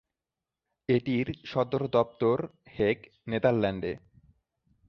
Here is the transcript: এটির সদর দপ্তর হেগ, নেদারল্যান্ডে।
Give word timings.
এটির 0.89 1.27
সদর 1.45 1.81
দপ্তর 1.87 2.37
হেগ, 2.77 2.97
নেদারল্যান্ডে। 3.27 3.93